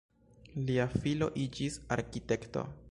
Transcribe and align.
Lia 0.69 0.87
filo 1.03 1.29
iĝis 1.45 1.81
arkitekto. 1.99 2.71